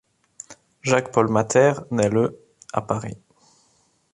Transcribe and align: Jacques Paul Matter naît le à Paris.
Jacques 0.81 1.11
Paul 1.11 1.29
Matter 1.29 1.73
naît 1.91 2.09
le 2.09 2.43
à 2.73 2.81
Paris. 2.81 3.17